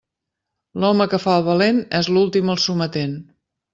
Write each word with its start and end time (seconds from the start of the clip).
L'home 0.83 1.05
que 1.11 1.19
fa 1.25 1.35
el 1.41 1.45
valent 1.49 1.81
és 1.99 2.09
l'últim 2.15 2.51
al 2.55 2.61
sometent. 2.67 3.15